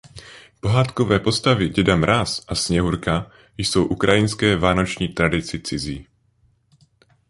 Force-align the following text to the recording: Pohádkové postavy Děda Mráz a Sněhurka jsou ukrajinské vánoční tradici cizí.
Pohádkové 0.59 1.19
postavy 1.19 1.69
Děda 1.69 1.95
Mráz 1.95 2.45
a 2.47 2.55
Sněhurka 2.55 3.31
jsou 3.57 3.85
ukrajinské 3.85 4.55
vánoční 4.55 5.07
tradici 5.07 5.59
cizí. 5.59 6.07